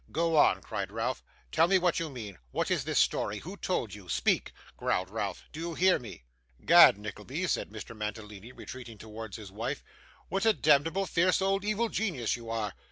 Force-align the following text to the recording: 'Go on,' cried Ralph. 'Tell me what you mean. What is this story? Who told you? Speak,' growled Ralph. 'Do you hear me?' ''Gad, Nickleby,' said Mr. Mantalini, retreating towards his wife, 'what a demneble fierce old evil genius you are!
'Go 0.11 0.35
on,' 0.35 0.63
cried 0.63 0.91
Ralph. 0.91 1.21
'Tell 1.51 1.67
me 1.67 1.77
what 1.77 1.99
you 1.99 2.09
mean. 2.09 2.39
What 2.49 2.71
is 2.71 2.85
this 2.85 2.97
story? 2.97 3.37
Who 3.37 3.55
told 3.55 3.93
you? 3.93 4.09
Speak,' 4.09 4.51
growled 4.75 5.11
Ralph. 5.11 5.43
'Do 5.51 5.59
you 5.59 5.73
hear 5.75 5.99
me?' 5.99 6.23
''Gad, 6.59 6.97
Nickleby,' 6.97 7.45
said 7.45 7.69
Mr. 7.69 7.95
Mantalini, 7.95 8.51
retreating 8.51 8.97
towards 8.97 9.37
his 9.37 9.51
wife, 9.51 9.83
'what 10.27 10.43
a 10.47 10.53
demneble 10.55 11.05
fierce 11.07 11.39
old 11.39 11.63
evil 11.63 11.87
genius 11.89 12.35
you 12.35 12.49
are! 12.49 12.73